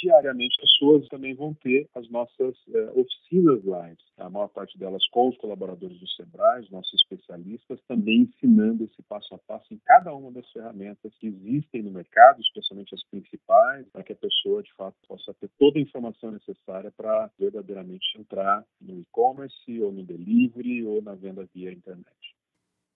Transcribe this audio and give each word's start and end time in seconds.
diariamente 0.00 0.56
pessoas 0.60 1.06
também 1.08 1.34
vão 1.34 1.54
ter 1.54 1.88
as 1.94 2.08
nossas 2.10 2.56
é, 2.74 2.90
oficinas 2.94 3.64
live, 3.64 3.98
a 4.18 4.30
maior 4.30 4.48
parte 4.48 4.78
delas 4.78 5.06
com 5.08 5.28
os 5.28 5.36
colaboradores 5.36 5.98
do 5.98 6.08
Sebrae, 6.08 6.62
os 6.62 6.70
nossos 6.70 6.94
especialistas, 7.02 7.80
também 7.86 8.22
ensinando 8.22 8.84
esse 8.84 9.02
passo 9.02 9.34
a 9.34 9.38
passo 9.38 9.72
em 9.72 9.78
cada 9.84 10.14
uma 10.14 10.30
das 10.30 10.50
ferramentas 10.50 11.12
que 11.18 11.26
existem 11.26 11.82
no 11.82 11.90
mercado, 11.90 12.40
especialmente 12.40 12.94
as 12.94 13.04
principais, 13.04 13.86
para 13.92 14.02
que 14.02 14.12
a 14.12 14.16
pessoa, 14.16 14.62
de 14.62 14.72
fato, 14.74 14.96
possa 15.06 15.34
ter 15.34 15.50
toda 15.58 15.78
a 15.78 15.82
informação 15.82 16.30
necessária 16.30 16.90
para 16.90 17.30
verdadeiramente 17.38 18.18
entrar 18.18 18.64
no 18.80 19.00
e-commerce 19.00 19.82
ou 19.82 19.92
no 19.92 20.04
delivery 20.04 20.84
ou 20.84 21.02
na 21.02 21.14
venda 21.14 21.46
via 21.54 21.72
internet. 21.72 22.39